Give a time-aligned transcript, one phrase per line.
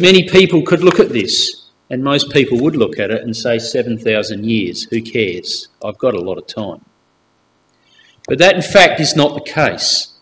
[0.00, 3.58] Many people could look at this, and most people would look at it and say
[3.58, 5.66] 7,000 years, who cares?
[5.84, 6.84] I've got a lot of time.
[8.28, 10.14] But that, in fact, is not the case.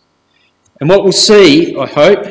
[0.81, 2.25] And what we'll see, I hope,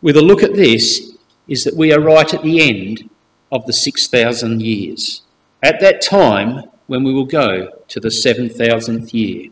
[0.00, 1.12] with a look at this,
[1.46, 3.08] is that we are right at the end
[3.52, 5.22] of the 6,000 years.
[5.62, 9.50] At that time, when we will go to the 7,000th year,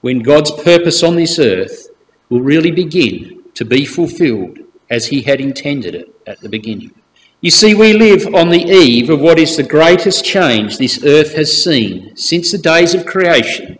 [0.00, 1.88] when God's purpose on this earth
[2.30, 4.60] will really begin to be fulfilled
[4.92, 6.92] as He had intended it at the beginning.
[7.40, 11.34] You see, we live on the eve of what is the greatest change this earth
[11.34, 13.78] has seen since the days of creation,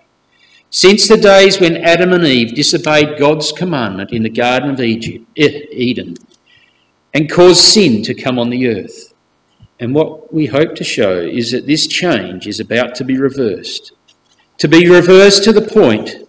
[0.70, 5.26] since the days when Adam and Eve disobeyed God's commandment in the Garden of Egypt,
[5.36, 6.16] Eden
[7.14, 9.12] and caused sin to come on the earth.
[9.78, 13.92] And what we hope to show is that this change is about to be reversed.
[14.58, 16.28] To be reversed to the point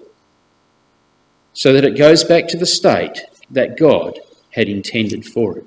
[1.53, 4.19] so that it goes back to the state that God
[4.53, 5.65] had intended for it.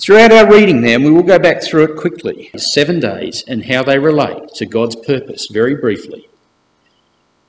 [0.00, 3.82] Throughout our reading then, we will go back through it quickly, seven days and how
[3.82, 6.26] they relate to God's purpose very briefly.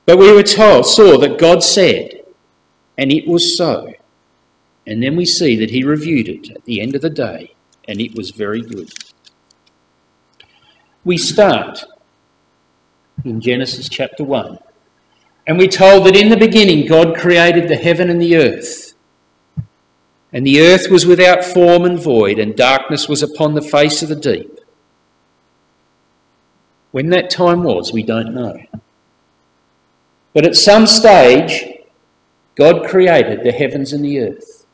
[0.04, 2.22] But we were told, saw that God said,
[2.98, 3.94] and it was so.
[4.86, 7.54] And then we see that he reviewed it at the end of the day,
[7.88, 8.92] and it was very good.
[11.04, 11.84] We start
[13.24, 14.58] in Genesis chapter 1,
[15.46, 18.91] and we're told that in the beginning God created the heaven and the earth.
[20.32, 24.08] And the earth was without form and void, and darkness was upon the face of
[24.08, 24.60] the deep.
[26.90, 28.58] When that time was, we don't know.
[30.32, 31.64] But at some stage,
[32.54, 34.66] God created the heavens and the earth.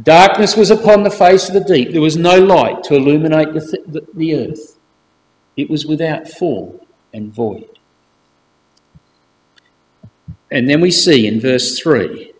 [0.00, 1.92] Darkness was upon the face of the deep.
[1.92, 4.78] There was no light to illuminate the, th- the, the earth.
[5.56, 6.80] It was without form
[7.12, 7.78] and void.
[10.50, 12.32] And then we see in verse 3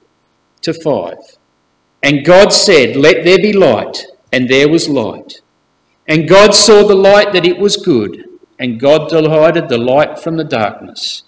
[0.62, 1.16] to 5
[2.02, 5.40] And God said, Let there be light, and there was light.
[6.08, 8.24] And God saw the light that it was good,
[8.58, 11.22] and God divided the light from the darkness.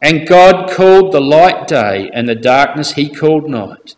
[0.00, 3.94] And God called the light day, and the darkness he called night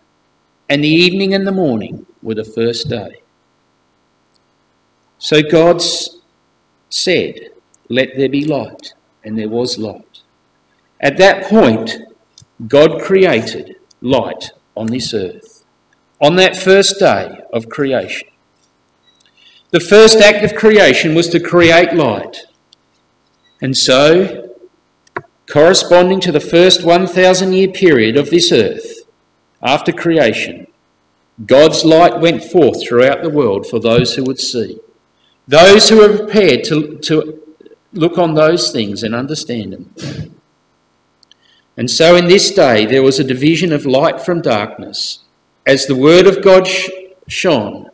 [0.69, 3.23] and the evening and the morning were the first day.
[5.19, 5.83] So God
[6.91, 7.51] said,
[7.89, 10.23] Let there be light, and there was light.
[11.01, 11.97] At that point,
[12.67, 15.54] God created light on this earth,
[16.21, 18.29] on that first day of creation.
[19.71, 22.45] The first act of creation was to create light.
[23.61, 24.55] And so,
[25.51, 29.05] corresponding to the first 1,000 year period of this earth,
[29.63, 30.67] after creation,
[31.45, 34.79] God's light went forth throughout the world for those who would see.
[35.49, 37.43] Those who were prepared to, to
[37.93, 40.41] look on those things and understand them.
[41.77, 45.24] And so in this day there was a division of light from darkness,
[45.67, 46.91] as the word of God sh-
[47.29, 47.91] shone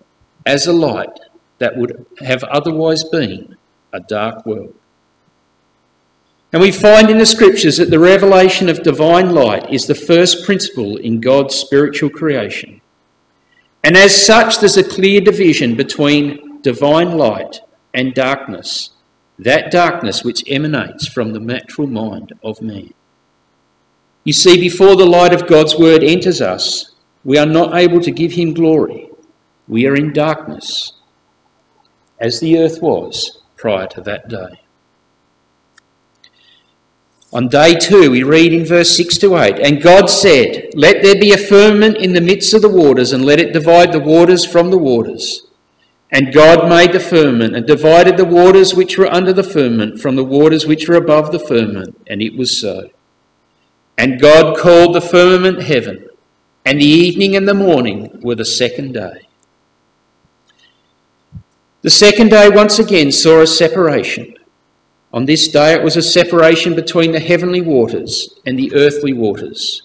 [0.46, 1.20] as a light
[1.58, 3.56] that would have otherwise been
[3.92, 4.74] a dark world.
[6.52, 10.44] And we find in the scriptures that the revelation of divine light is the first
[10.44, 12.80] principle in God's spiritual creation.
[13.84, 17.60] And as such, there's a clear division between divine light
[17.94, 18.90] and darkness,
[19.38, 22.92] that darkness which emanates from the natural mind of man.
[24.24, 26.89] You see, before the light of God's word enters us,
[27.24, 29.10] we are not able to give him glory.
[29.68, 30.92] We are in darkness,
[32.18, 34.60] as the earth was prior to that day.
[37.32, 41.14] On day two, we read in verse 6 to 8 And God said, Let there
[41.14, 44.44] be a firmament in the midst of the waters, and let it divide the waters
[44.44, 45.46] from the waters.
[46.10, 50.16] And God made the firmament, and divided the waters which were under the firmament from
[50.16, 52.02] the waters which were above the firmament.
[52.08, 52.90] And it was so.
[53.96, 56.08] And God called the firmament heaven,
[56.64, 59.28] and the evening and the morning were the second day.
[61.82, 64.34] The second day once again saw a separation.
[65.12, 69.82] On this day it was a separation between the heavenly waters and the earthly waters,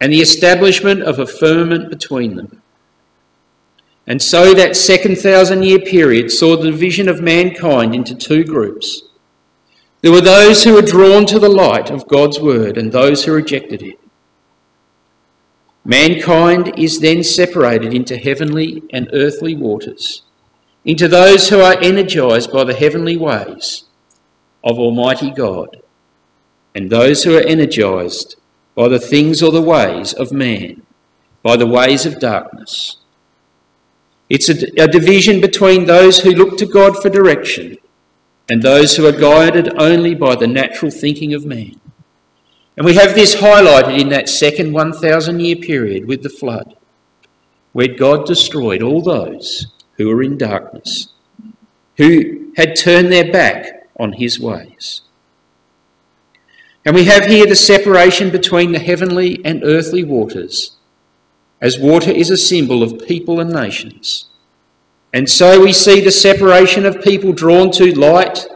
[0.00, 2.62] and the establishment of a firmament between them.
[4.06, 9.02] And so that second thousand year period saw the division of mankind into two groups.
[10.02, 13.32] There were those who were drawn to the light of God's word and those who
[13.32, 14.00] rejected it.
[15.84, 20.22] Mankind is then separated into heavenly and earthly waters,
[20.84, 23.84] into those who are energized by the heavenly ways
[24.62, 25.80] of Almighty God,
[26.74, 28.36] and those who are energized
[28.74, 30.82] by the things or the ways of man,
[31.42, 32.98] by the ways of darkness.
[34.28, 37.78] It's a, a, division between those who look to God for direction
[38.48, 41.80] and those who are guided only by the natural thinking of man.
[42.80, 46.78] And we have this highlighted in that second 1,000 year period with the flood.
[47.72, 51.08] where God destroyed all those who were in darkness,
[51.96, 55.02] who had turned their back on his ways.
[56.84, 60.76] And we have here the separation between the heavenly and earthly waters,
[61.60, 64.26] as water is a symbol of people and nations.
[65.12, 68.46] And so we see the separation of people drawn to light,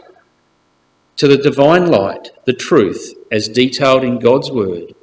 [1.17, 4.93] to the divine light, the truth, as detailed in God's word,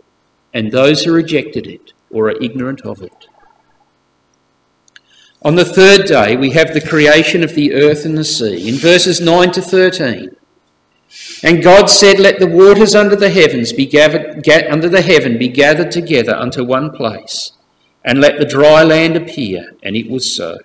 [0.54, 3.26] and those who rejected it or are ignorant of it.
[5.44, 8.68] On the third day, we have the creation of the earth and the sea.
[8.68, 10.36] In verses 9 to 13,
[11.42, 15.48] and God said, Let the waters under the heavens be gathered, under the heaven be
[15.48, 17.52] gathered together unto one place,
[18.04, 19.72] and let the dry land appear.
[19.82, 20.58] And it was so.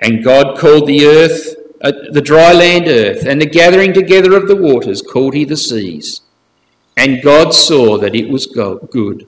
[0.00, 4.48] And God called the earth, uh, the dry land earth, and the gathering together of
[4.48, 6.22] the waters called he the seas.
[7.00, 9.26] And God saw that it was good.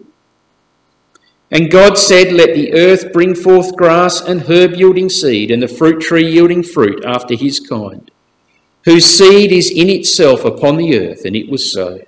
[1.51, 5.69] And God said, Let the earth bring forth grass and herb yielding seed, and the
[5.69, 8.09] fruit tree yielding fruit after his kind
[8.85, 12.01] whose seed is in itself upon the earth, and it was so.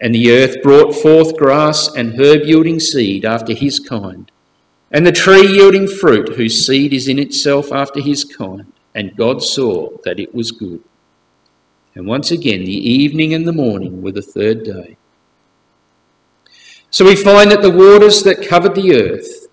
[0.00, 4.30] And the earth brought forth grass and herb yielding seed after his kind,
[4.90, 8.72] and the tree yielding fruit, whose seed is in itself after his kind.
[8.94, 10.82] And God saw that it was good.
[11.94, 14.96] And once again, the evening and the morning were the third day.
[16.90, 19.48] So we find that the waters that covered the earth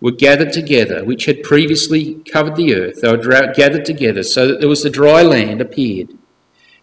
[0.00, 3.00] were gathered together, which had previously covered the earth.
[3.00, 6.10] They were gathered together so that there was the dry land appeared.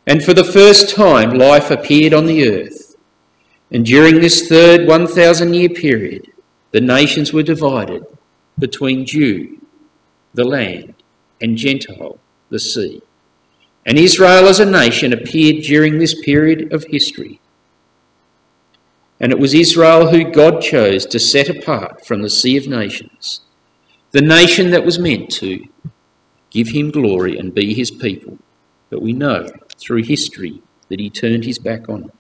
[0.08, 2.96] And for the first time, life appeared on the earth.
[3.72, 6.32] And during this third 1,000 year period,
[6.72, 8.06] the nations were divided
[8.58, 9.62] between Jew,
[10.34, 10.96] the land,
[11.42, 12.20] and Gentile,
[12.50, 13.02] the sea.
[13.86, 17.40] And Israel as a nation appeared during this period of history.
[19.20, 23.42] And it was Israel who God chose to set apart from the sea of nations,
[24.12, 25.66] the nation that was meant to
[26.50, 28.38] give him glory and be his people.
[28.90, 32.12] But we know through history that he turned his back on it.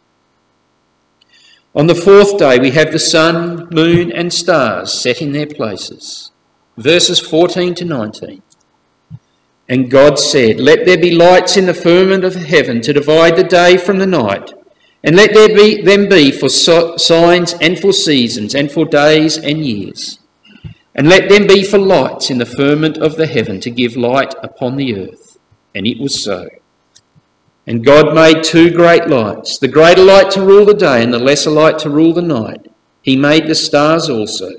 [1.75, 6.31] On the fourth day, we have the sun, moon, and stars set in their places.
[6.77, 8.41] Verses 14 to 19.
[9.73, 13.43] And God said, Let there be lights in the firmament of heaven to divide the
[13.43, 14.53] day from the night
[15.03, 19.35] and let there be, them be for so, signs and for seasons and for days
[19.35, 20.19] and years.
[20.93, 24.35] And let them be for lights in the firmament of the heaven to give light
[24.43, 25.39] upon the earth.
[25.73, 26.49] And it was so.
[27.65, 31.17] And God made two great lights, the greater light to rule the day and the
[31.17, 32.71] lesser light to rule the night.
[33.01, 34.51] He made the stars also.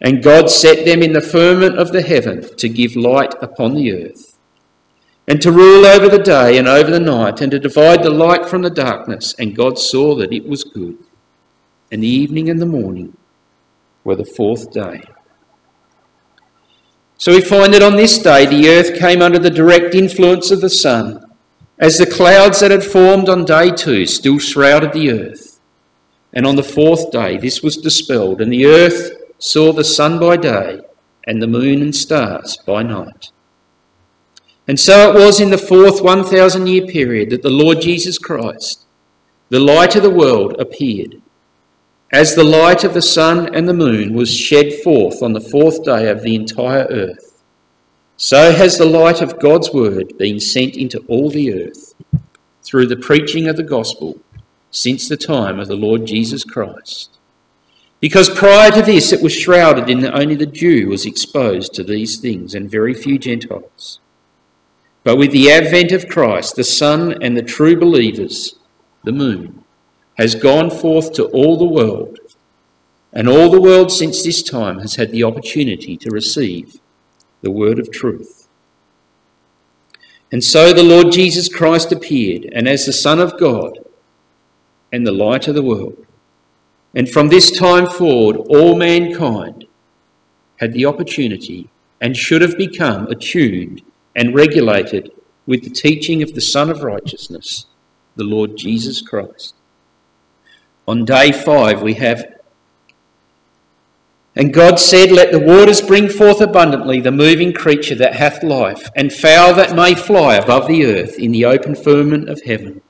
[0.00, 3.92] And God set them in the firmament of the heaven to give light upon the
[3.92, 4.30] earth
[5.30, 8.46] and to rule over the day and over the night, and to divide the light
[8.46, 9.32] from the darkness.
[9.38, 10.98] And God saw that it was good.
[11.92, 13.16] And the evening and the morning
[14.02, 15.04] were the fourth day.
[17.16, 20.60] So we find that on this day the earth came under the direct influence of
[20.60, 21.24] the sun,
[21.78, 25.60] as the clouds that had formed on day two still shrouded the earth.
[26.32, 30.36] And on the fourth day this was dispelled, and the earth saw the sun by
[30.36, 30.80] day
[31.26, 33.30] and the moon and stars by night.
[34.68, 38.84] And so it was in the fourth 1,000 year period that the Lord Jesus Christ,
[39.48, 41.20] the light of the world, appeared.
[42.12, 45.84] As the light of the sun and the moon was shed forth on the fourth
[45.84, 47.42] day of the entire earth,
[48.16, 51.94] so has the light of God's word been sent into all the earth
[52.62, 54.20] through the preaching of the gospel
[54.70, 57.16] since the time of the Lord Jesus Christ.
[58.00, 61.84] Because prior to this it was shrouded in that only the Jew was exposed to
[61.84, 64.00] these things and very few Gentiles.
[65.04, 68.56] But with the advent of Christ, the sun and the true believers,
[69.04, 69.64] the moon,
[70.16, 72.18] has gone forth to all the world,
[73.12, 76.80] and all the world since this time has had the opportunity to receive
[77.40, 78.48] the word of truth.
[80.32, 83.78] And so the Lord Jesus Christ appeared, and as the Son of God
[84.92, 86.06] and the light of the world.
[86.94, 89.66] And from this time forward, all mankind
[90.58, 91.70] had the opportunity
[92.00, 93.82] and should have become attuned
[94.16, 95.12] and regulated
[95.46, 97.66] with the teaching of the Son of Righteousness,
[98.16, 99.54] the Lord Jesus Christ.
[100.88, 102.26] On day five, we have
[104.36, 108.88] and God said, Let the waters bring forth abundantly the moving creature that hath life,
[108.94, 112.80] and fowl that may fly above the earth in the open firmament of heaven.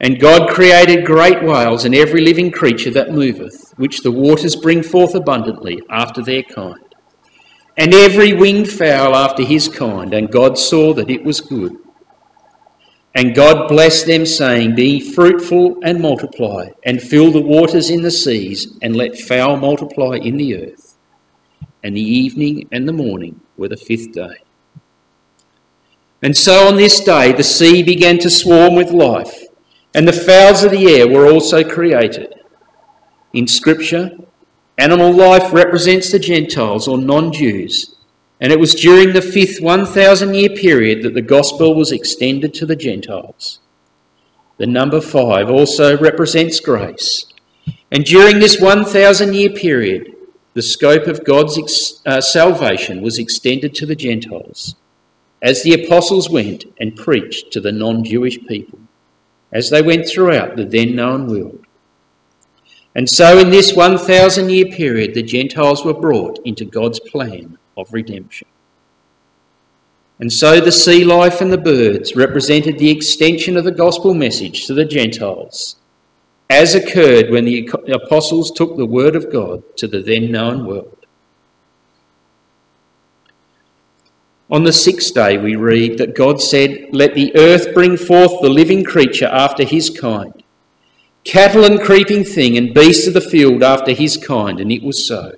[0.00, 4.82] And God created great whales and every living creature that moveth, which the waters bring
[4.82, 6.90] forth abundantly after their kind
[7.80, 10.12] and every winged fowl after his kind.
[10.12, 11.76] And God saw that it was good.
[13.14, 18.10] And God blessed them, saying, Be fruitful and multiply, and fill the waters in the
[18.10, 20.96] seas, and let fowl multiply in the earth,
[21.82, 24.36] and the evening and the morning were the fifth day.
[26.22, 29.44] And so on this day the sea began to swarm with life,
[29.94, 32.34] and the fowls of the air were also created.
[33.32, 34.10] In Scripture,
[34.78, 37.96] animal life represents the Gentiles or non Jews,
[38.40, 42.66] and it was during the fifth 1,000 year period that the gospel was extended to
[42.66, 43.60] the Gentiles.
[44.58, 47.26] The number five also represents grace.
[47.90, 50.14] And during this 1,000 year period,
[50.54, 54.74] the scope of God's ex- uh, salvation was extended to the Gentiles
[55.42, 58.80] as the apostles went and preached to the non Jewish people,
[59.52, 61.64] as they went throughout the then known world.
[62.94, 67.92] And so, in this 1,000 year period, the Gentiles were brought into God's plan of
[67.92, 68.48] redemption.
[70.18, 74.66] And so, the sea life and the birds represented the extension of the gospel message
[74.66, 75.76] to the Gentiles,
[76.50, 80.99] as occurred when the apostles took the word of God to the then known world.
[84.50, 88.48] On the sixth day, we read that God said, Let the earth bring forth the
[88.48, 90.42] living creature after his kind,
[91.22, 95.06] cattle and creeping thing, and beast of the field after his kind, and it was
[95.06, 95.36] so.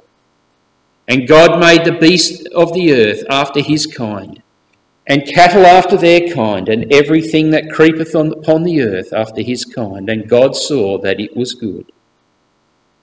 [1.06, 4.42] And God made the beast of the earth after his kind,
[5.06, 9.66] and cattle after their kind, and everything that creepeth on, upon the earth after his
[9.66, 10.08] kind.
[10.08, 11.92] And God saw that it was good.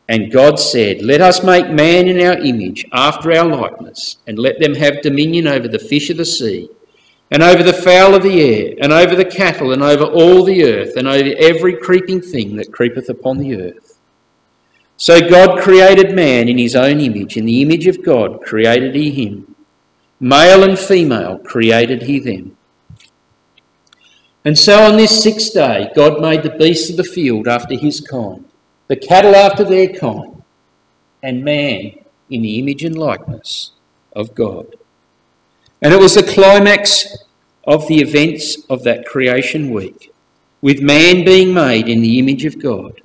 [0.10, 4.60] And God said, Let us make man in our image, after our likeness, and let
[4.60, 6.68] them have dominion over the fish of the sea,
[7.30, 10.64] and over the fowl of the air, and over the cattle, and over all the
[10.64, 14.00] earth, and over every creeping thing that creepeth upon the earth.
[14.98, 17.38] So God created man in his own image.
[17.38, 19.56] In the image of God created he him.
[20.20, 22.58] Male and female created he them.
[24.44, 28.02] And so on this sixth day, God made the beasts of the field after his
[28.02, 28.49] kind
[28.90, 30.44] the cattle after their kind,
[31.24, 31.94] and man
[32.30, 33.72] in the image and likeness
[34.14, 34.76] of God.
[35.82, 37.18] And it was the climax
[37.66, 40.12] of the events of that creation week,
[40.62, 43.00] with man being made in the image of God.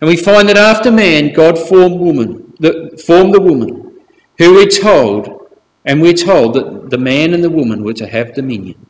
[0.00, 4.00] And we find that after man, God formed woman, the, formed the woman,
[4.38, 8.34] who we're told, and we're told that the man and the woman were to have
[8.34, 8.86] dominion.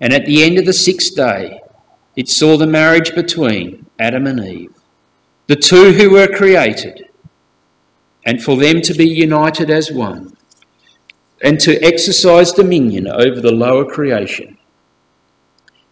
[0.00, 1.60] And at the end of the sixth day,
[2.16, 4.74] it saw the marriage between Adam and Eve,
[5.46, 7.06] the two who were created,
[8.24, 10.34] and for them to be united as one,
[11.42, 14.56] and to exercise dominion over the lower creation.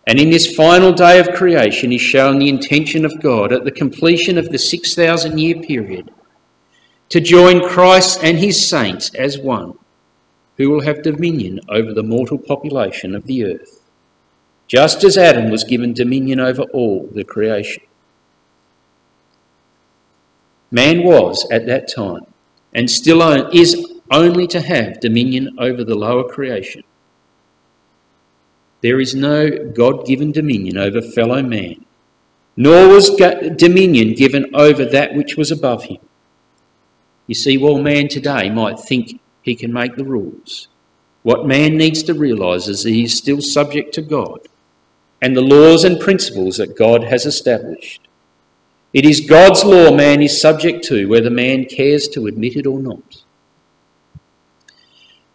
[0.06, 3.70] And in this final day of creation is shown the intention of God at the
[3.70, 6.10] completion of the 6,000 year period
[7.10, 9.74] to join Christ and his saints as one,
[10.56, 13.82] who will have dominion over the mortal population of the earth,
[14.66, 17.82] just as Adam was given dominion over all the creation.
[20.70, 22.26] Man was, at that time,
[22.74, 23.22] and still
[23.54, 26.82] is only to have dominion over the lower creation.
[28.80, 31.84] There is no God given dominion over fellow man,
[32.56, 35.98] nor was dominion given over that which was above him.
[37.26, 40.68] You see, while man today might think he can make the rules,
[41.22, 44.48] what man needs to realise is that he is still subject to God
[45.20, 48.07] and the laws and principles that God has established.
[48.92, 52.80] It is God's law man is subject to, whether man cares to admit it or
[52.80, 53.22] not.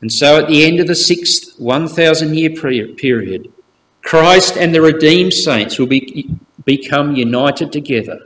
[0.02, 3.54] And so at the end of the sixth 1,000 year period,
[4.02, 6.30] Christ and the redeemed saints will be,
[6.66, 8.20] become united together,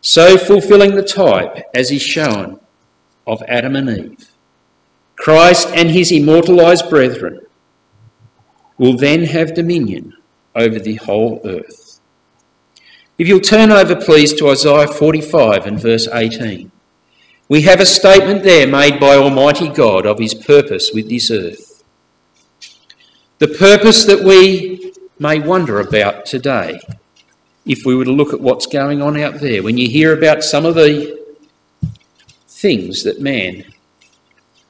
[0.00, 2.58] so fulfilling the type, as is shown,
[3.26, 4.30] of Adam and Eve.
[5.16, 7.40] Christ and his immortalised brethren
[8.78, 10.14] will then have dominion
[10.54, 11.83] over the whole earth.
[13.16, 16.72] If you'll turn over, please, to Isaiah 45 and verse 18.
[17.48, 21.84] We have a statement there made by Almighty God of his purpose with this earth.
[23.38, 26.80] The purpose that we may wonder about today,
[27.64, 30.42] if we were to look at what's going on out there, when you hear about
[30.42, 31.22] some of the
[32.48, 33.64] things that man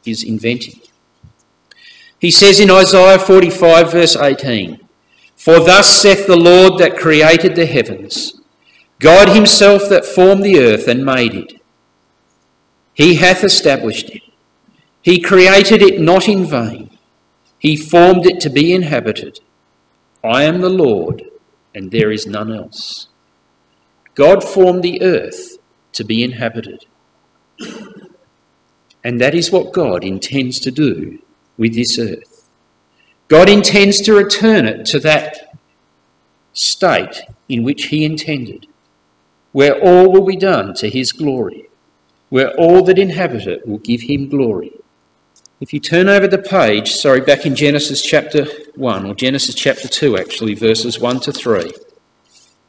[0.05, 0.81] is inventing.
[2.19, 4.84] He says in Isaiah 45, verse 18,
[5.45, 8.41] for thus saith the Lord that created the heavens,
[8.99, 11.61] God himself that formed the earth and made it.
[12.95, 14.23] He hath established it.
[15.03, 16.97] He created it not in vain.
[17.59, 19.41] He formed it to be inhabited.
[20.25, 21.23] I am the Lord,
[21.75, 23.09] and there is none else.
[24.15, 25.59] God formed the earth
[25.93, 26.87] to be inhabited.
[29.05, 31.19] And that is what God intends to do
[31.59, 32.34] with this earth.
[33.29, 35.57] God intends to return it to that
[36.53, 38.67] state in which He intended,
[39.53, 41.69] where all will be done to His glory,
[42.29, 44.73] where all that inhabit it will give him glory.
[45.61, 49.89] If you turn over the page, sorry, back in Genesis chapter 1, or Genesis chapter
[49.89, 51.73] 2, actually, verses 1 to 3,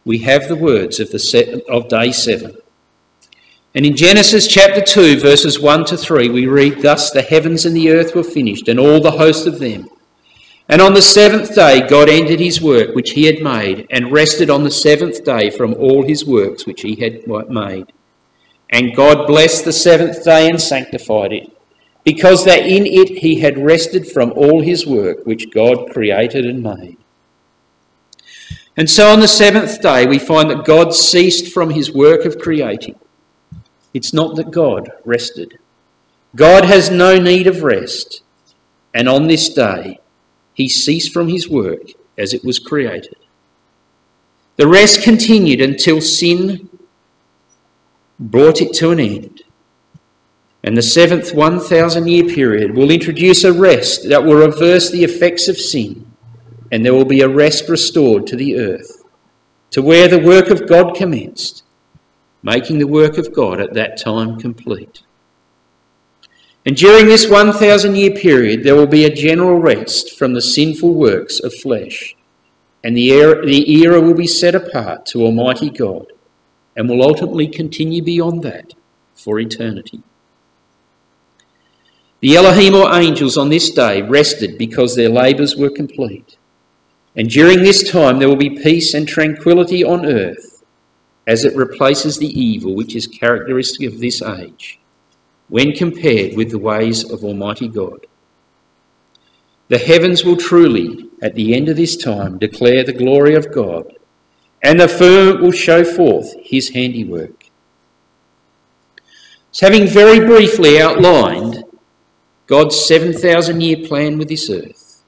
[0.06, 2.56] we have the words of, the set, of day 7.
[3.74, 7.76] And in Genesis chapter 2, verses 1 to 3, we read, Thus the heavens and
[7.76, 9.90] the earth were finished, and all the host of them.
[10.68, 14.50] And on the seventh day God ended his work which he had made, and rested
[14.50, 17.92] on the seventh day from all his works which he had made.
[18.72, 21.52] And God blessed the seventh day and sanctified it,
[22.04, 26.64] because that in it he had rested from all his work which God created and
[26.64, 26.98] made.
[28.78, 32.40] And so on the seventh day, we find that God ceased from his work of
[32.40, 33.00] creating.
[33.94, 35.60] It's not that God rested.
[36.36, 38.22] God has no need of rest.
[38.94, 40.02] And on this day,
[40.56, 43.18] he ceased from his work as it was created.
[44.56, 46.70] The rest continued until sin
[48.20, 49.44] brought it to an end.
[50.64, 55.48] And the seventh 1,000 year period will introduce a rest that will reverse the effects
[55.48, 56.10] of sin,
[56.72, 59.04] and there will be a rest restored to the earth,
[59.72, 61.64] to where the work of God commenced,
[62.42, 65.04] making the work of God at that time complete.
[66.66, 70.94] And during this 1,000 year period, there will be a general rest from the sinful
[70.94, 72.16] works of flesh,
[72.84, 76.08] and the era, will be set apart to Almighty God
[76.76, 78.74] and will ultimately continue beyond that
[79.14, 80.02] for eternity.
[82.20, 86.38] The Elohim or angels on this day rested because their labours were complete.
[87.16, 90.64] And during this time there will be peace and tranquility on earth
[91.28, 94.80] as it replaces the evil which is characteristic of this age
[95.48, 98.08] when compared with the ways of Almighty God.
[99.68, 103.96] The heavens will truly, at the end of this time, declare the glory of God
[104.66, 107.46] and the firmament will show forth his handiwork.
[109.52, 111.64] So, having very briefly outlined
[112.48, 115.04] God's 7,000 year plan with this earth,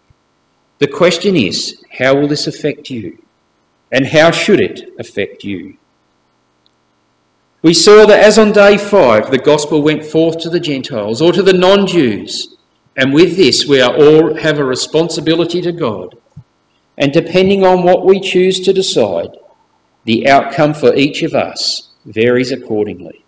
[0.78, 3.18] the question is how will this affect you?
[3.92, 5.78] And how should it affect you?
[7.68, 11.34] We saw that as on day five the gospel went forth to the Gentiles or
[11.34, 12.56] to the non Jews,
[12.96, 16.16] and with this we are all have a responsibility to God.
[16.98, 19.36] And depending on what we choose to decide,
[20.06, 23.26] the outcome for each of us varies accordingly.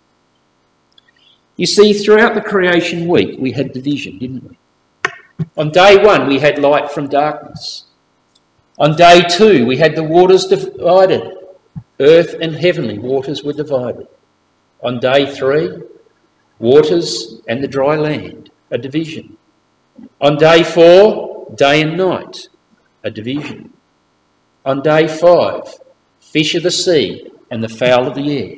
[1.56, 4.58] You see, throughout the creation week, we had division, didn't we?
[5.58, 7.84] On day one, we had light from darkness.
[8.78, 11.30] On day two, we had the waters divided.
[12.00, 14.08] Earth and heavenly waters were divided.
[14.82, 15.70] On day three,
[16.58, 19.36] waters and the dry land, a division.
[20.20, 22.48] On day four, day and night,
[23.04, 23.72] a division.
[24.64, 25.62] On day five,
[26.20, 28.56] fish of the sea and the fowl of the air,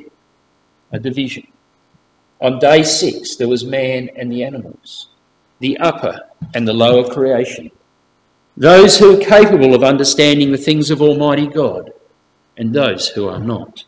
[0.91, 1.47] a division.
[2.39, 5.09] On day six, there was man and the animals,
[5.59, 6.21] the upper
[6.53, 7.71] and the lower creation,
[8.55, 11.91] those who are capable of understanding the things of Almighty God,
[12.57, 13.85] and those who are not,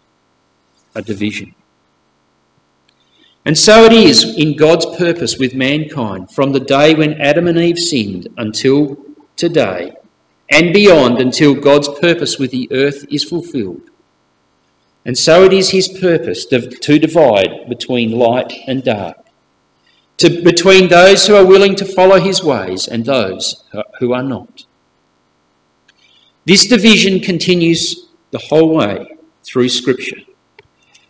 [0.95, 1.53] a division.
[3.45, 7.59] And so it is in God's purpose with mankind from the day when Adam and
[7.59, 8.97] Eve sinned until
[9.35, 9.95] today
[10.49, 13.89] and beyond until God's purpose with the earth is fulfilled.
[15.05, 19.17] And so it is his purpose to, to divide between light and dark,
[20.17, 23.63] to, between those who are willing to follow his ways and those
[23.99, 24.65] who are not.
[26.45, 30.17] This division continues the whole way through Scripture.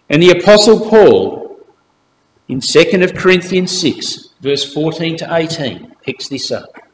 [0.10, 1.45] And the Apostle Paul,
[2.48, 6.86] in 2 Corinthians 6, verse 14 to 18, picks this up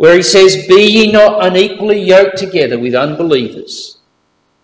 [0.00, 3.98] where he says, Be ye not unequally yoked together with unbelievers.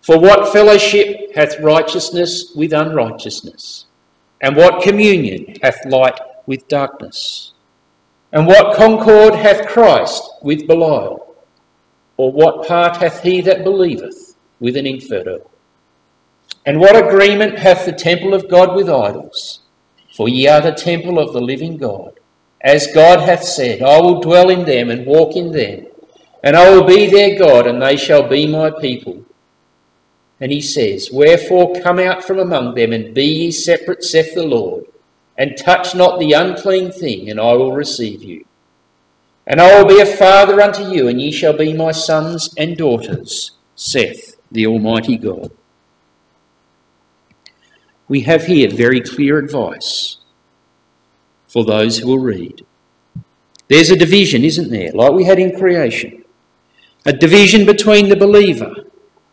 [0.01, 3.85] For what fellowship hath righteousness with unrighteousness?
[4.41, 7.53] And what communion hath light with darkness?
[8.31, 11.35] And what concord hath Christ with Belial?
[12.17, 15.51] Or what part hath he that believeth with an infidel?
[16.65, 19.59] And what agreement hath the temple of God with idols?
[20.17, 22.19] For ye are the temple of the living God.
[22.59, 25.85] As God hath said, I will dwell in them and walk in them,
[26.43, 29.23] and I will be their God, and they shall be my people.
[30.39, 34.43] And he says, Wherefore come out from among them, and be ye separate, saith the
[34.43, 34.85] Lord,
[35.37, 38.43] and touch not the unclean thing, and I will receive you.
[39.45, 42.75] And I will be a father unto you, and ye shall be my sons and
[42.75, 45.51] daughters, saith the Almighty God.
[48.07, 50.17] We have here very clear advice
[51.47, 52.65] for those who will read.
[53.67, 56.23] There's a division, isn't there, like we had in creation?
[57.05, 58.73] A division between the believer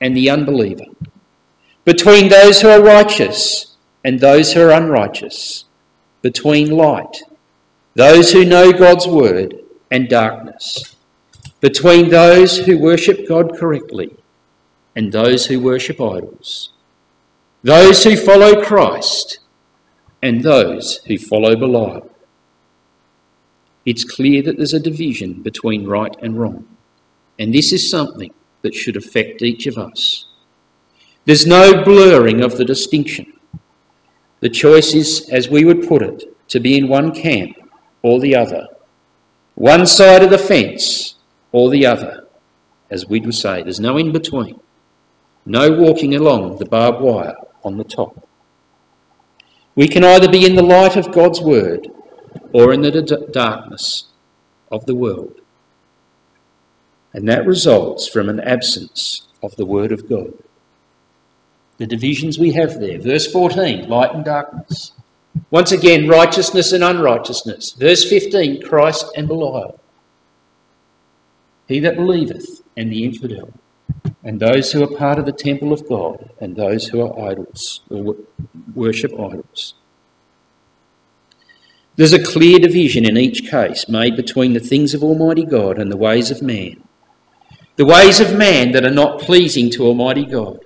[0.01, 0.85] and the unbeliever,
[1.85, 5.65] between those who are righteous and those who are unrighteous,
[6.23, 7.23] between light,
[7.95, 9.55] those who know God's word,
[9.91, 10.97] and darkness,
[11.61, 14.17] between those who worship God correctly
[14.97, 16.74] and those who worship idols,
[17.65, 19.39] those who follow Christ
[20.23, 22.11] and those who follow Belial.
[23.87, 26.67] It's clear that there's a division between right and wrong,
[27.39, 30.27] and this is something that should affect each of us.
[31.25, 33.33] There's no blurring of the distinction.
[34.41, 37.57] The choice is, as we would put it, to be in one camp
[38.03, 38.69] or the other,
[39.55, 41.15] one side of the fence
[41.51, 42.29] or the other,
[42.91, 43.63] as we would say.
[43.63, 44.61] There's no in between,
[45.47, 48.29] no walking along the barbed wire on the top.
[49.75, 51.89] We can either be in the light of God's word
[52.53, 54.07] or in the darkness
[54.71, 55.41] of the world.
[57.13, 60.33] And that results from an absence of the word of God.
[61.79, 63.01] The divisions we have there.
[63.01, 64.93] Verse 14, light and darkness.
[65.51, 67.73] Once again, righteousness and unrighteousness.
[67.73, 69.81] Verse 15, Christ and Belial.
[71.67, 73.53] He that believeth and the infidel,
[74.23, 77.81] and those who are part of the temple of God, and those who are idols,
[77.91, 78.17] or
[78.75, 79.75] worship idols.
[81.97, 85.93] There's a clear division in each case made between the things of Almighty God and
[85.93, 86.83] the ways of man.
[87.77, 90.65] The ways of man that are not pleasing to Almighty God.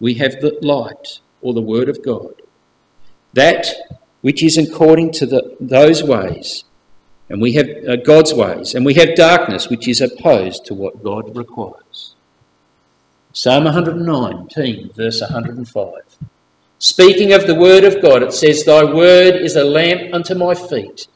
[0.00, 2.34] We have the light, or the Word of God.
[3.32, 3.66] That
[4.20, 6.64] which is according to the, those ways,
[7.28, 11.02] and we have uh, God's ways, and we have darkness which is opposed to what
[11.02, 12.14] God requires.
[13.32, 15.92] Psalm 119, verse 105.
[16.78, 20.54] Speaking of the word of God, it says, Thy word is a lamp unto my
[20.54, 21.08] feet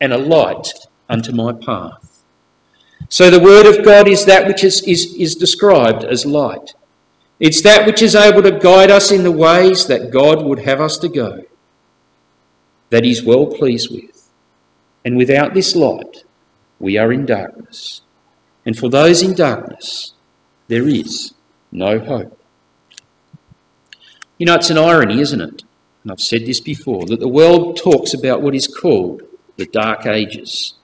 [0.00, 0.72] and a light
[1.08, 2.22] unto my path.
[3.08, 6.74] So the word of God is that which is, is, is described as light.
[7.40, 10.80] It's that which is able to guide us in the ways that God would have
[10.80, 11.42] us to go,
[12.90, 14.28] that He's well pleased with.
[15.04, 16.24] And without this light,
[16.78, 18.02] we are in darkness.
[18.66, 20.12] And for those in darkness,
[20.66, 21.32] there is
[21.70, 22.38] no hope.
[24.38, 25.62] You know, it's an irony, isn't it?
[26.02, 29.22] And I've said this before that the world talks about what is called
[29.56, 30.74] the Dark Ages.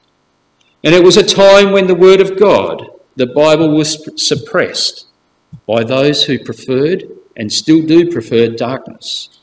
[0.83, 5.07] And it was a time when the Word of God, the Bible, was suppressed
[5.67, 7.05] by those who preferred
[7.37, 9.41] and still do prefer darkness,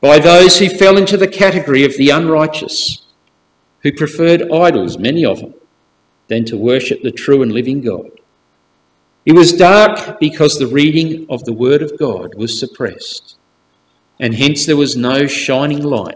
[0.00, 3.06] by those who fell into the category of the unrighteous,
[3.82, 5.54] who preferred idols, many of them,
[6.28, 8.10] than to worship the true and living God.
[9.26, 13.36] It was dark because the reading of the Word of God was suppressed,
[14.20, 16.14] and hence there was no shining light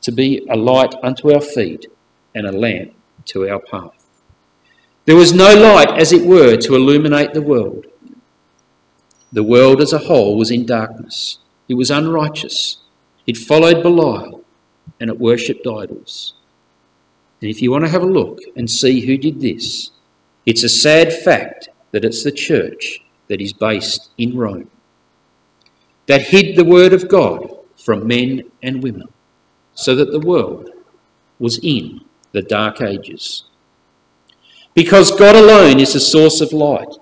[0.00, 1.86] to be a light unto our feet
[2.34, 2.92] and a lamp
[3.26, 4.04] to our path.
[5.04, 7.86] There was no light, as it were, to illuminate the world.
[9.30, 11.38] The world as a whole was in darkness.
[11.68, 12.78] It was unrighteous.
[13.28, 14.44] It followed Belial
[14.98, 16.34] and it worshipped idols.
[17.40, 19.92] And if you want to have a look and see who did this,
[20.44, 24.70] it's a sad fact that it's the church that is based in Rome,
[26.06, 29.08] that hid the word of God from men and women,
[29.74, 30.70] so that the world
[31.38, 32.00] was in
[32.32, 33.44] the dark ages.
[34.74, 36.94] Because God alone is the source of light.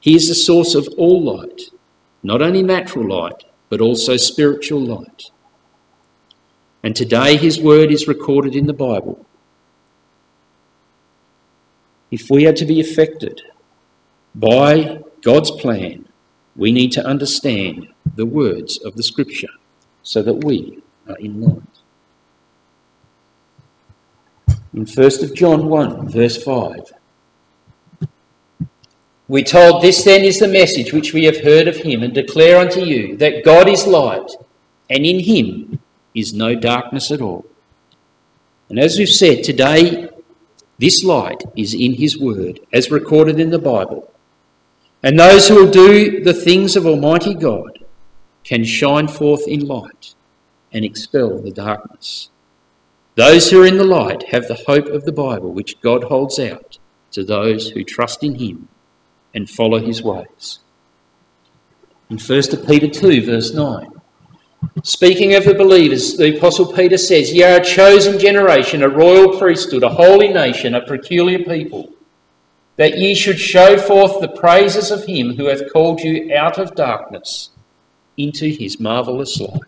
[0.00, 1.62] He is the source of all light,
[2.22, 5.30] not only natural light, but also spiritual light.
[6.82, 9.26] And today his word is recorded in the Bible.
[12.10, 13.42] If we are to be affected
[14.34, 16.06] by God's plan,
[16.56, 19.48] we need to understand the words of the Scripture
[20.02, 21.62] so that we are in light.
[24.72, 26.92] In 1 John 1, verse 5,
[29.26, 32.58] we're told, This then is the message which we have heard of him and declare
[32.58, 34.28] unto you, that God is light,
[34.88, 35.80] and in him
[36.14, 37.46] is no darkness at all.
[38.68, 40.08] And as we've said, today
[40.78, 44.09] this light is in his word, as recorded in the Bible.
[45.02, 47.78] And those who will do the things of Almighty God
[48.44, 50.14] can shine forth in light
[50.72, 52.28] and expel the darkness.
[53.14, 56.38] Those who are in the light have the hope of the Bible, which God holds
[56.38, 56.78] out
[57.12, 58.68] to those who trust in Him
[59.34, 60.60] and follow His ways.
[62.10, 63.88] In 1 Peter 2, verse 9,
[64.82, 69.38] speaking of the believers, the Apostle Peter says, Ye are a chosen generation, a royal
[69.38, 71.90] priesthood, a holy nation, a peculiar people
[72.80, 76.74] that ye should show forth the praises of him who hath called you out of
[76.74, 77.50] darkness
[78.16, 79.60] into his marvellous light.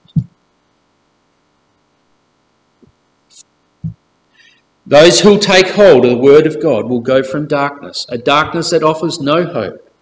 [4.86, 8.70] Those who'll take hold of the word of God will go from darkness, a darkness
[8.70, 9.92] that offers no hope,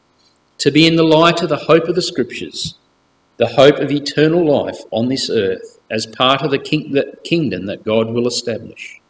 [0.59, 2.77] to be in the light of the hope of the scriptures,
[3.39, 8.11] the hope of eternal life on this earth as part of the kingdom that God
[8.11, 9.01] will establish.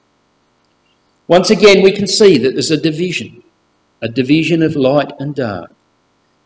[1.29, 3.43] Once again, we can see that there's a division,
[4.03, 5.73] a division of light and dark,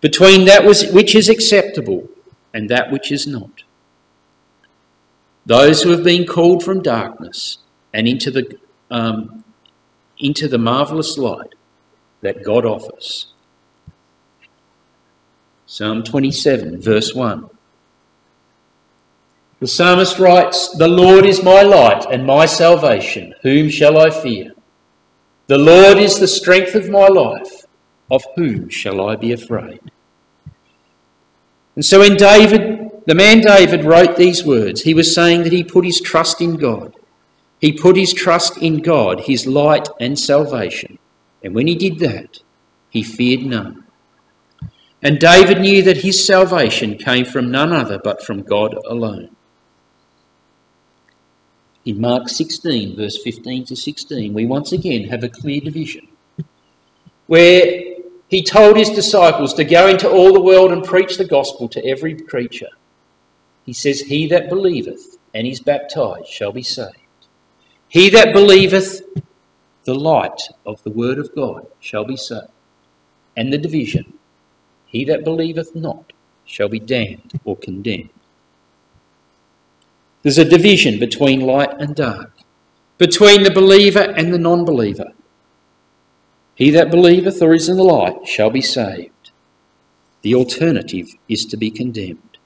[0.00, 2.08] between that which is acceptable
[2.52, 3.64] and that which is not.
[5.46, 7.58] Those who have been called from darkness
[7.92, 8.58] and into the,
[8.90, 9.44] um,
[10.18, 11.54] into the marvellous light
[12.22, 13.26] that God offers.
[15.66, 17.50] Psalm 27, verse 1.
[19.60, 23.34] The psalmist writes, The Lord is my light and my salvation.
[23.42, 24.53] Whom shall I fear?
[25.46, 27.66] The Lord is the strength of my life.
[28.10, 29.80] Of whom shall I be afraid?
[31.74, 35.64] And so when David, the man David, wrote these words, he was saying that he
[35.64, 36.94] put his trust in God.
[37.60, 40.98] He put his trust in God, his light and salvation.
[41.42, 42.40] And when he did that,
[42.90, 43.84] he feared none.
[45.02, 49.33] And David knew that his salvation came from none other but from God alone.
[51.84, 56.08] In Mark 16, verse 15 to 16, we once again have a clear division
[57.26, 57.82] where
[58.28, 61.84] he told his disciples to go into all the world and preach the gospel to
[61.84, 62.70] every creature.
[63.64, 66.96] He says, He that believeth and is baptized shall be saved.
[67.88, 69.02] He that believeth
[69.84, 72.48] the light of the word of God shall be saved.
[73.36, 74.14] And the division,
[74.86, 76.12] he that believeth not
[76.46, 78.10] shall be damned or condemned.
[80.24, 82.32] There's a division between light and dark,
[82.96, 85.12] between the believer and the non believer.
[86.54, 89.32] He that believeth or is in the light shall be saved.
[90.22, 92.38] The alternative is to be condemned.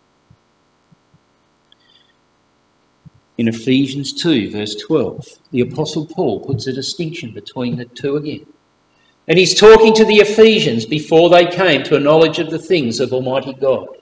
[3.37, 8.47] In Ephesians 2, verse 12, the Apostle Paul puts a distinction between the two again.
[9.29, 12.99] And he's talking to the Ephesians before they came to a knowledge of the things
[12.99, 13.98] of Almighty God.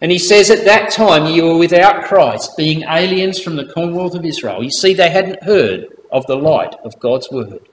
[0.00, 4.14] And he says, At that time you were without Christ, being aliens from the commonwealth
[4.14, 4.62] of Israel.
[4.62, 7.68] You see, they hadn't heard of the light of God's word.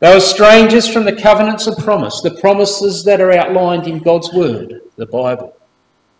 [0.00, 4.32] They were strangers from the covenants of promise, the promises that are outlined in God's
[4.32, 5.56] word, the Bible.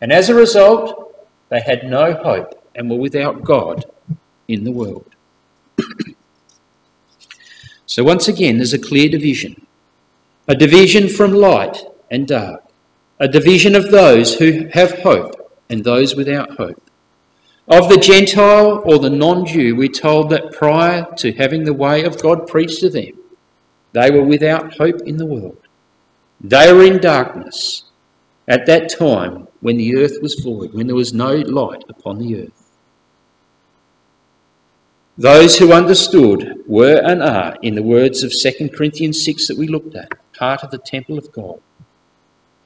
[0.01, 3.85] And as a result, they had no hope and were without God
[4.49, 5.15] in the world.
[7.87, 9.65] so, once again, there's a clear division
[10.49, 11.77] a division from light
[12.11, 12.65] and dark,
[13.21, 15.35] a division of those who have hope
[15.69, 16.83] and those without hope.
[17.67, 22.05] Of the Gentile or the non Jew, we're told that prior to having the way
[22.05, 23.13] of God preached to them,
[23.93, 25.59] they were without hope in the world.
[26.41, 27.85] They were in darkness
[28.47, 32.45] at that time when the earth was void, when there was no light upon the
[32.45, 32.71] earth.
[35.19, 39.67] Those who understood were and are, in the words of 2 Corinthians 6 that we
[39.67, 41.61] looked at, part of the temple of God,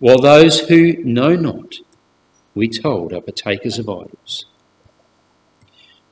[0.02, 1.76] while those who know not,
[2.56, 4.46] we told, are partakers of idols.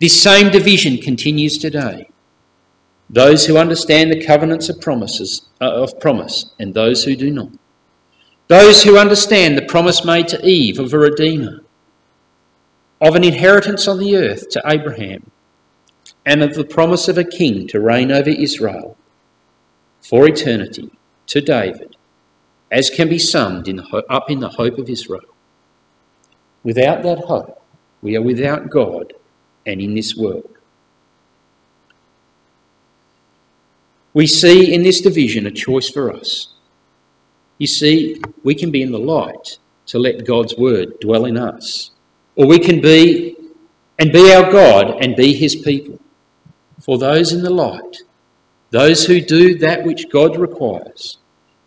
[0.00, 2.09] This same division continues today.
[3.09, 7.50] Those who understand the covenants of promises uh, of promise and those who do not.
[8.46, 11.64] Those who understand the promise made to Eve of a redeemer,
[13.00, 15.33] of an inheritance on the earth to Abraham,
[16.24, 18.96] and of the promise of a king to reign over Israel
[20.00, 20.92] for eternity
[21.26, 21.96] to David,
[22.71, 25.35] as can be summed in up in the hope of Israel.
[26.63, 27.63] Without that hope,
[28.03, 29.13] we are without God
[29.67, 30.57] and in this world.
[34.13, 36.53] We see in this division a choice for us.
[37.59, 41.91] You see, we can be in the light to let God's word dwell in us,
[42.37, 43.37] or we can be
[43.99, 46.01] and be our God and be his people
[46.81, 47.99] for those in the light,
[48.71, 51.19] those who do that which God requires,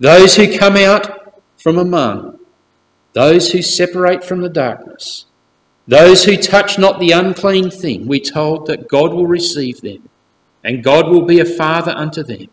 [0.04, 2.38] those who come out from among,
[3.14, 5.28] those who separate from the darkness,
[5.88, 10.10] those who touch not the unclean thing, we told that God will receive them,
[10.62, 12.48] and God will be a father unto them,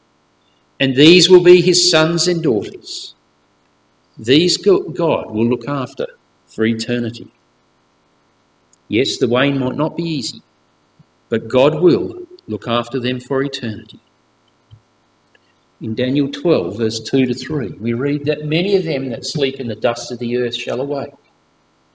[0.79, 3.17] and these will be his sons and daughters.
[4.17, 6.07] These God will look after
[6.47, 7.33] for eternity.
[8.87, 10.43] Yes, the way might not be easy,
[11.29, 13.99] but God will look after them for eternity.
[15.81, 19.59] In Daniel 12, verse 2 to 3, we read that many of them that sleep
[19.61, 21.15] in the dust of the earth shall awake,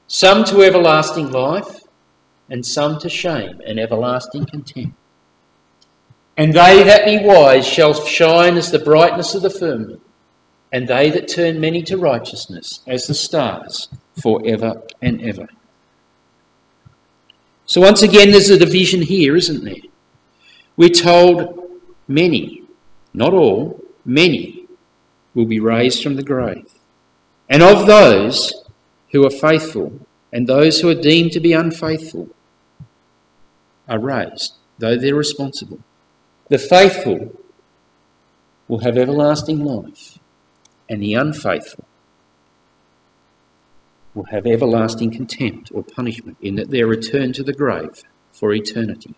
[0.07, 1.81] some to everlasting life,
[2.49, 4.95] and some to shame and everlasting contempt.
[6.37, 10.01] And they that be wise shall shine as the brightness of the firmament,
[10.71, 13.87] and they that turn many to righteousness as the stars
[14.21, 15.47] for ever and ever.
[17.67, 19.75] So, once again, there's a division here, isn't there?
[20.75, 22.64] We're told many,
[23.15, 24.67] not all, many
[25.33, 26.71] will be raised from the grave.
[27.49, 28.53] And of those
[29.11, 29.99] who are faithful
[30.33, 32.29] and those who are deemed to be unfaithful
[33.87, 35.79] are raised, though they're responsible.
[36.49, 37.33] The faithful
[38.67, 40.19] will have everlasting life,
[40.89, 41.85] and the unfaithful
[44.13, 49.15] will have everlasting contempt or punishment in that they're returned to the grave for eternity.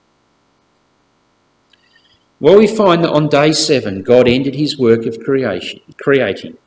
[2.39, 6.58] Well, we find that on day seven, God ended his work of creation, creating,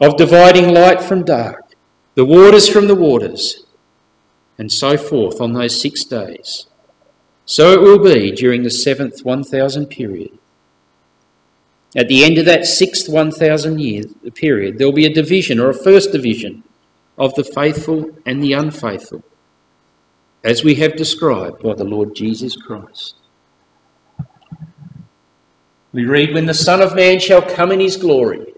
[0.00, 1.74] of dividing light from dark,
[2.14, 3.64] the waters from the waters,
[4.58, 6.66] and so forth on those six days.
[7.46, 10.38] So it will be during the seventh 1,000 period.
[11.96, 14.04] At the end of that sixth 1,000 year
[14.34, 16.64] period, there will be a division or a first division
[17.16, 19.22] of the faithful and the unfaithful,
[20.42, 23.14] as we have described by the Lord Jesus Christ.
[25.94, 28.52] We read, When the Son of Man shall come in his glory,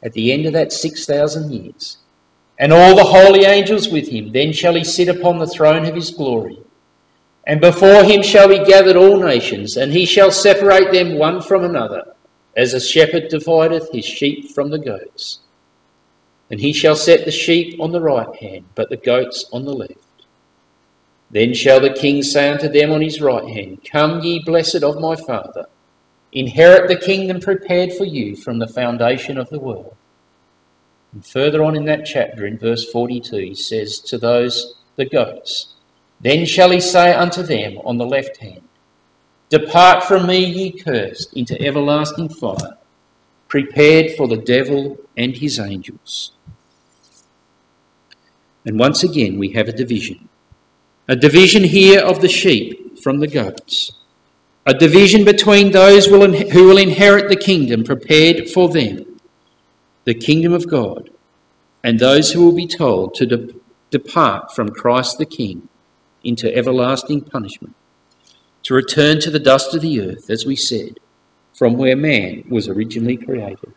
[0.00, 1.98] at the end of that 6,000 years,
[2.56, 5.96] and all the holy angels with him, then shall he sit upon the throne of
[5.96, 6.60] his glory.
[7.48, 11.64] And before him shall be gathered all nations, and he shall separate them one from
[11.64, 12.14] another,
[12.56, 15.40] as a shepherd divideth his sheep from the goats.
[16.48, 19.74] And he shall set the sheep on the right hand, but the goats on the
[19.74, 19.96] left.
[21.28, 25.00] Then shall the king say unto them on his right hand, Come, ye blessed of
[25.00, 25.66] my Father,
[26.32, 29.96] inherit the kingdom prepared for you from the foundation of the world.
[31.12, 35.74] And further on in that chapter, in verse 42, he says to those, the goats,
[36.20, 38.62] Then shall he say unto them on the left hand,
[39.48, 42.76] Depart from me, ye cursed, into everlasting fire,
[43.46, 46.32] prepared for the devil and his angels.
[48.66, 50.28] And once again, we have a division.
[51.08, 53.92] A division here of the sheep from the goats.
[54.68, 59.18] A division between those who will inherit the kingdom prepared for them,
[60.04, 61.08] the kingdom of God,
[61.82, 63.54] and those who will be told to de-
[63.90, 65.70] depart from Christ the King
[66.22, 67.74] into everlasting punishment,
[68.64, 71.00] to return to the dust of the earth, as we said,
[71.54, 73.72] from where man was originally created.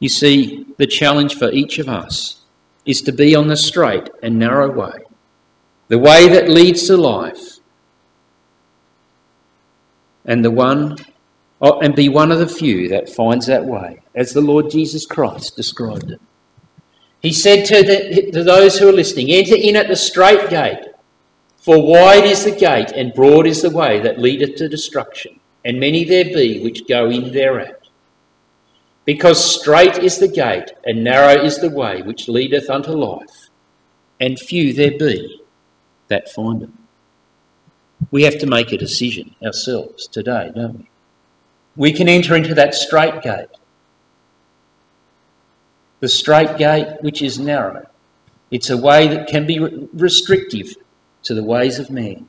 [0.00, 2.40] You see, the challenge for each of us
[2.84, 5.04] is to be on the straight and narrow way,
[5.90, 7.58] the way that leads to life,
[10.24, 10.96] and the one
[11.60, 15.04] oh, and be one of the few that finds that way, as the Lord Jesus
[15.04, 16.20] Christ described it.
[17.20, 20.86] He said to, the, to those who are listening, Enter in at the strait gate,
[21.56, 25.80] for wide is the gate and broad is the way that leadeth to destruction, and
[25.80, 27.88] many there be which go in thereat.
[29.04, 33.50] Because strait is the gate, and narrow is the way which leadeth unto life,
[34.20, 35.39] and few there be
[36.10, 36.70] that find it.
[38.10, 40.90] We have to make a decision ourselves today, don't we?
[41.76, 43.48] We can enter into that straight gate.
[46.00, 47.86] The straight gate, which is narrow.
[48.50, 50.74] It's a way that can be restrictive
[51.22, 52.28] to the ways of man,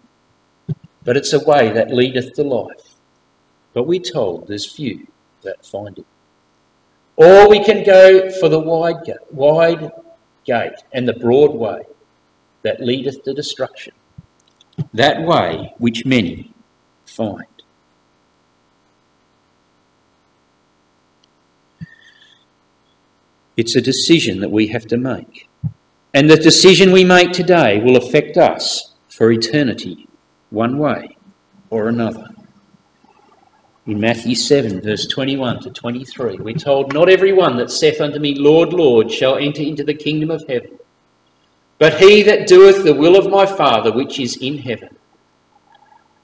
[1.04, 2.96] but it's a way that leadeth to life.
[3.74, 5.08] But we're told there's few
[5.44, 6.06] that find it.
[7.16, 8.98] Or we can go for the wide
[9.32, 9.92] wide
[10.46, 11.84] gate and the broad way
[12.64, 13.94] that leadeth to destruction.
[14.94, 16.54] That way which many
[17.06, 17.46] find.
[23.58, 25.48] It's a decision that we have to make.
[26.14, 30.08] And the decision we make today will affect us for eternity,
[30.50, 31.16] one way
[31.70, 32.32] or another
[33.88, 38.20] in Matthew 7, verse 21 to 23, we're told, Not every one that saith unto
[38.20, 40.78] me, Lord, Lord, shall enter into the kingdom of heaven,
[41.82, 44.96] but he that doeth the will of my Father which is in heaven.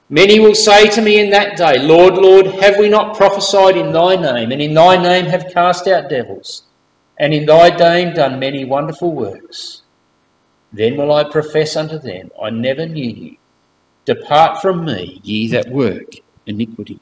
[0.08, 3.90] Many will say to me in that day, Lord, Lord, have we not prophesied in
[3.90, 6.62] thy name, and in thy name have cast out devils,
[7.18, 9.82] and in thy name done many wonderful works?
[10.72, 13.36] Then will I profess unto them, I never knew you.
[14.04, 16.14] Depart from me, ye that work
[16.46, 17.00] iniquity.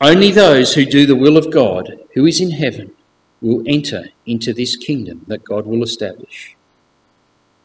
[0.00, 2.93] Only those who do the will of God, who is in heaven,
[3.44, 6.56] will enter into this kingdom that God will establish.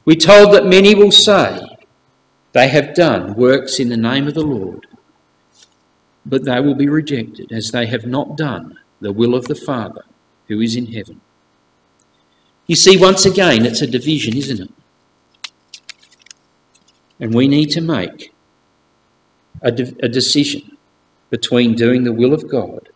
[0.03, 1.59] We're told that many will say
[2.51, 4.87] they have done works in the name of the Lord,
[6.25, 10.03] but they will be rejected as they have not done the will of the Father
[10.47, 11.21] who is in heaven.
[12.67, 14.71] You see, once again, it's a division, isn't it?
[17.21, 18.33] And we need to make
[19.61, 20.77] a, de- a decision
[21.29, 22.89] between doing the will of God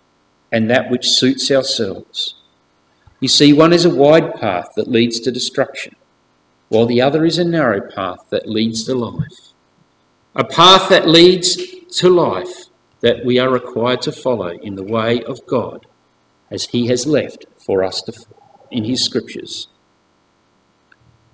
[0.52, 2.36] and that which suits ourselves.
[3.24, 5.96] You see, one is a wide path that leads to destruction,
[6.68, 9.54] while the other is a narrow path that leads to life.
[10.36, 11.56] A path that leads
[12.00, 12.66] to life
[13.00, 15.86] that we are required to follow in the way of God
[16.52, 18.14] as he has left for us to,
[18.72, 19.70] in his scriptures.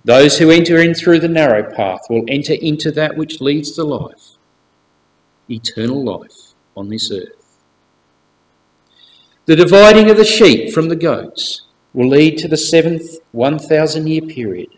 [0.06, 3.84] Those who enter in through the narrow path will enter into that which leads to
[3.84, 4.38] life,
[5.50, 7.58] eternal life on this earth.
[9.48, 14.22] The dividing of the sheep from the goats will lead to the seventh 1,000 year
[14.22, 14.70] period.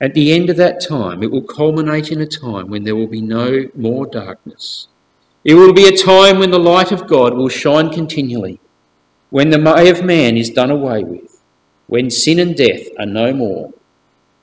[0.00, 3.06] At the end of that time, it will culminate in a time when there will
[3.06, 4.88] be no more darkness.
[5.44, 8.60] It will be a time when the light of God will shine continually,
[9.28, 11.42] when the way of man is done away with,
[11.86, 13.74] when sin and death are no more,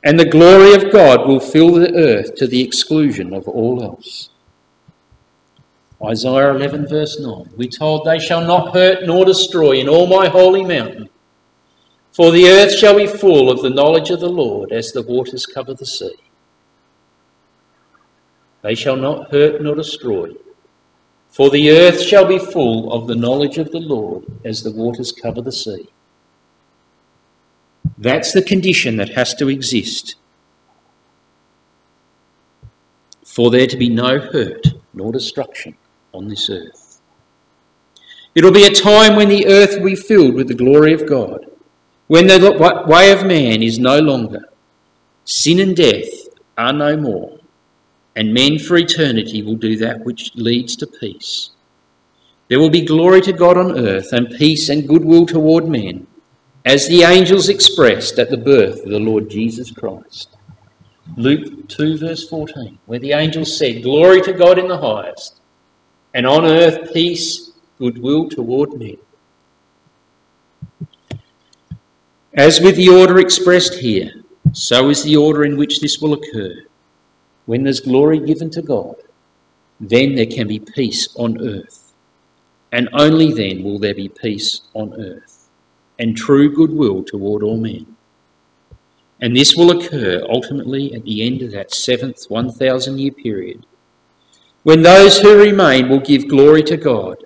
[0.04, 4.30] and the glory of God will fill the earth to the exclusion of all else.
[6.04, 7.50] Isaiah 11, verse 9.
[7.58, 11.10] We're told, They shall not hurt nor destroy in all my holy mountain.
[12.12, 15.46] For the earth shall be full of the knowledge of the Lord as the waters
[15.46, 16.16] cover the sea.
[18.62, 20.34] They shall not hurt nor destroy.
[21.30, 25.12] For the earth shall be full of the knowledge of the Lord as the waters
[25.12, 25.90] cover the sea.
[27.98, 30.16] That's the condition that has to exist
[33.24, 35.78] for there to be no hurt nor destruction
[36.14, 37.02] on this earth.
[38.36, 41.46] It'll be a time when the earth will be filled with the glory of God,
[42.08, 44.50] when the way of man is no longer,
[45.26, 46.28] sin and death
[46.58, 47.40] are no more,
[48.16, 51.52] and men for eternity will do that which leads to peace.
[52.48, 56.08] There will be glory to God on earth and peace and goodwill toward men,
[56.64, 60.38] as the angels expressed at the birth of the Lord Jesus Christ.
[61.16, 65.42] Luke 2, verse 14, where the angels said, Glory to God in the highest,
[66.18, 68.98] and on earth peace, goodwill toward men.
[72.34, 76.66] As with the order expressed here, so is the order in which this will occur.
[77.46, 78.96] When there's glory given to God,
[79.80, 81.94] then there can be peace on earth.
[82.72, 85.48] And only then will there be peace on earth
[86.00, 87.96] and true goodwill toward all men.
[89.22, 93.67] And this will occur ultimately at the end of that seventh 1,000 year period,
[94.68, 97.24] when those who remain will give glory to God,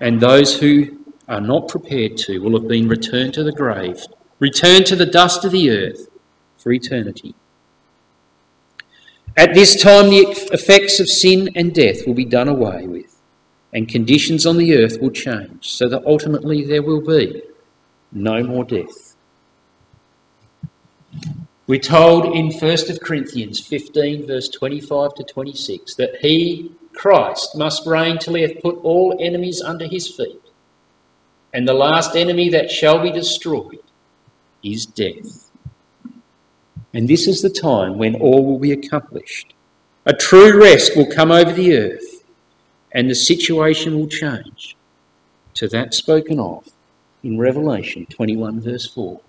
[0.00, 4.04] and those who are not prepared to will have been returned to the grave,
[4.40, 6.08] returned to the dust of the earth
[6.58, 7.36] for eternity.
[9.36, 13.16] At this time, the effects of sin and death will be done away with,
[13.72, 17.40] and conditions on the earth will change, so that ultimately there will be
[18.10, 19.14] no more death.
[21.70, 28.18] We're told in 1 Corinthians 15, verse 25 to 26, that he, Christ, must reign
[28.18, 30.42] till he hath put all enemies under his feet.
[31.54, 33.84] And the last enemy that shall be destroyed
[34.64, 35.52] is death.
[36.92, 39.54] And this is the time when all will be accomplished.
[40.06, 42.24] A true rest will come over the earth,
[42.90, 44.76] and the situation will change
[45.54, 46.68] to that spoken of
[47.22, 49.20] in Revelation 21, verse 4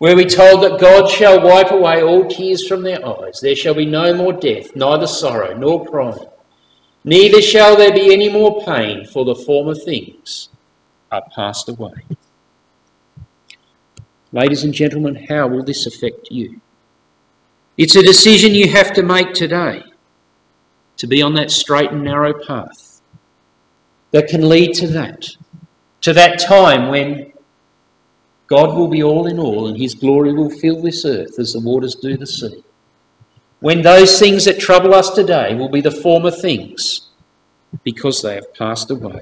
[0.00, 3.38] where we told that God shall wipe away all tears from their eyes.
[3.42, 6.24] There shall be no more death, neither sorrow nor crying.
[7.04, 10.48] Neither shall there be any more pain, for the former things
[11.12, 11.92] are passed away.
[14.32, 16.62] Ladies and gentlemen, how will this affect you?
[17.76, 19.82] It's a decision you have to make today
[20.96, 23.02] to be on that straight and narrow path
[24.12, 25.26] that can lead to that,
[26.00, 27.29] to that time when
[28.50, 31.60] God will be all in all, and his glory will fill this earth as the
[31.60, 32.64] waters do the sea.
[33.60, 37.08] When those things that trouble us today will be the former things,
[37.84, 39.20] because they have passed away.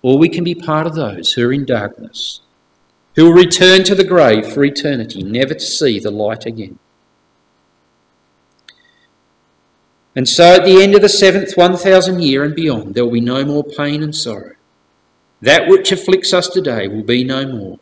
[0.00, 2.40] Or we can be part of those who are in darkness,
[3.16, 6.78] who will return to the grave for eternity, never to see the light again.
[10.14, 13.20] And so at the end of the seventh 1,000 year and beyond, there will be
[13.20, 14.54] no more pain and sorrow.
[15.40, 17.78] That which afflicts us today will be no more.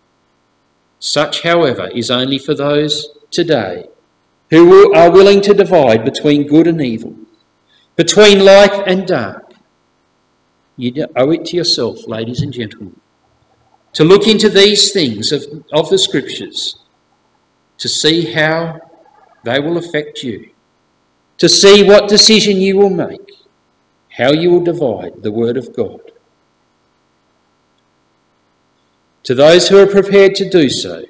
[0.98, 3.88] Such, however, is only for those today
[4.50, 7.16] who are willing to divide between good and evil,
[7.96, 9.52] between light and dark.
[10.76, 13.00] You owe it to yourself, ladies and gentlemen,
[13.94, 16.76] to look into these things of, of the Scriptures,
[17.78, 18.80] to see how
[19.44, 20.50] they will affect you,
[21.38, 23.32] to see what decision you will make,
[24.10, 26.05] how you will divide the Word of God.
[29.26, 31.04] To those who are prepared to do so,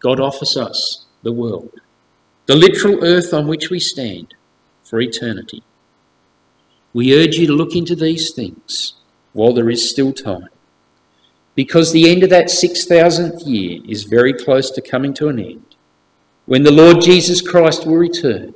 [0.00, 1.78] God offers us the world,
[2.46, 4.32] the literal earth on which we stand
[4.82, 5.62] for eternity.
[6.94, 8.94] We urge you to look into these things
[9.34, 10.48] while there is still time,
[11.54, 15.76] because the end of that 6,000th year is very close to coming to an end,
[16.46, 18.54] when the Lord Jesus Christ will return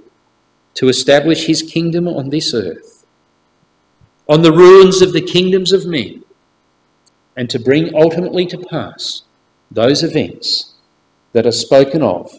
[0.74, 3.04] to establish his kingdom on this earth.
[4.28, 6.22] on the ruins of the kingdoms of men
[7.38, 9.22] and to bring ultimately to pass
[9.70, 10.74] those events
[11.32, 12.30] that are spoken of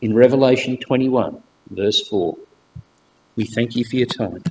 [0.00, 2.36] in Revelation 21, verse 4.
[3.36, 4.42] We thank you for your time.